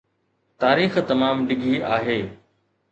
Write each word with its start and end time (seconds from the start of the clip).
تاريخ 0.61 0.93
تمام 1.11 1.37
ڊگهي 1.47 1.75
آهي 1.99 2.19